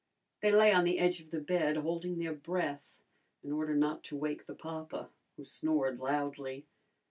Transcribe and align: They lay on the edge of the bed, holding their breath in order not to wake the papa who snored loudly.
They 0.39 0.51
lay 0.51 0.73
on 0.73 0.83
the 0.83 0.97
edge 0.97 1.19
of 1.21 1.29
the 1.29 1.39
bed, 1.39 1.77
holding 1.77 2.17
their 2.17 2.33
breath 2.33 3.03
in 3.43 3.51
order 3.51 3.75
not 3.75 4.03
to 4.05 4.17
wake 4.17 4.47
the 4.47 4.55
papa 4.55 5.11
who 5.37 5.45
snored 5.45 5.99
loudly. 5.99 6.65